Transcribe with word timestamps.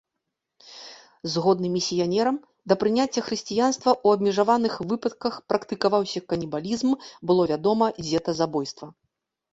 Згодна 1.33 1.67
місіянерам, 1.73 2.39
да 2.71 2.77
прыняцця 2.83 3.23
хрысціянства 3.27 3.91
ў 4.05 4.19
абмежаваных 4.19 4.79
выпадках 4.93 5.37
практыкаваўся 5.53 6.25
канібалізм, 6.35 6.89
было 7.31 7.43
вядома 7.53 7.85
дзетазабойства. 8.05 8.87